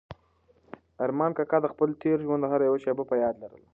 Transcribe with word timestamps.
ارمان 1.03 1.31
کاکا 1.37 1.57
د 1.61 1.65
خپل 1.73 1.89
تېر 2.01 2.17
ژوند 2.25 2.43
هره 2.51 2.63
یوه 2.67 2.79
شېبه 2.83 3.03
په 3.09 3.15
یاد 3.23 3.35
لرله. 3.41 3.67